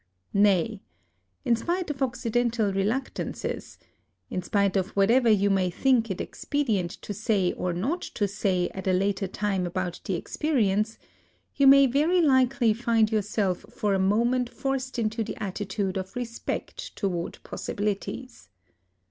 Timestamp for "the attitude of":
15.23-16.15